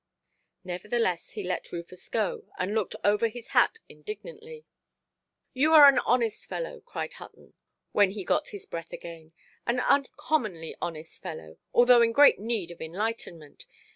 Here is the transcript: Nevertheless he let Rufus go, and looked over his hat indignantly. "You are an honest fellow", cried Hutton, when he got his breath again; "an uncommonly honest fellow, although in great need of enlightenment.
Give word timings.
Nevertheless 0.63 1.33
he 1.33 1.43
let 1.43 1.71
Rufus 1.71 2.09
go, 2.09 2.47
and 2.57 2.73
looked 2.73 2.95
over 3.03 3.27
his 3.27 3.49
hat 3.49 3.77
indignantly. 3.87 4.65
"You 5.53 5.73
are 5.73 5.87
an 5.87 5.99
honest 5.99 6.47
fellow", 6.49 6.79
cried 6.81 7.13
Hutton, 7.13 7.53
when 7.91 8.09
he 8.09 8.23
got 8.23 8.47
his 8.47 8.65
breath 8.65 8.91
again; 8.93 9.31
"an 9.67 9.79
uncommonly 9.79 10.75
honest 10.81 11.21
fellow, 11.21 11.59
although 11.71 12.01
in 12.01 12.13
great 12.13 12.39
need 12.39 12.71
of 12.71 12.81
enlightenment. 12.81 13.67